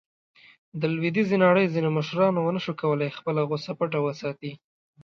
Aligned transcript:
د 0.79 0.81
لویدیځې 0.93 1.37
نړۍ 1.45 1.65
ځینو 1.73 1.89
مشرانو 1.97 2.39
ونه 2.43 2.59
شو 2.65 2.73
کولاې 2.81 3.15
خپله 3.17 3.41
غوصه 3.49 3.71
پټه 3.79 3.99
وساتي. 4.03 4.51